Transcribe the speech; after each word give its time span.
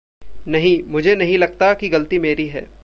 नहीं, 0.47 0.83
मुझे 0.83 1.15
नहीं 1.15 1.37
लगता 1.37 1.73
कि 1.73 1.89
ग़लती 1.89 2.19
मेरी 2.19 2.47
है। 2.47 2.67